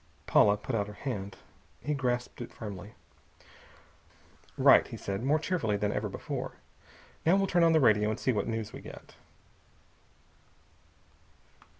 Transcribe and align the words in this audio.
Paula 0.25 0.57
put 0.57 0.73
out 0.73 0.87
her 0.87 0.93
hand. 0.95 1.37
He 1.79 1.93
grasped 1.93 2.41
it 2.41 2.51
firmly. 2.51 2.95
"Right!" 4.57 4.87
he 4.87 4.97
said, 4.97 5.23
more 5.23 5.37
cheerfully 5.37 5.77
than 5.77 5.91
ever 5.91 6.09
before. 6.09 6.53
"Now 7.23 7.35
we'll 7.35 7.45
turn 7.45 7.63
on 7.63 7.73
the 7.73 7.79
radio 7.79 8.09
and 8.09 8.19
see 8.19 8.31
what 8.31 8.47
news 8.47 8.73
we 8.73 8.81
get." 8.81 9.13